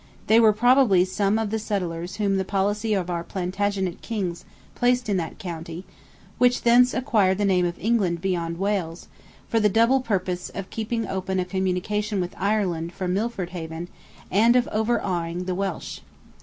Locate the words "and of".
14.31-14.67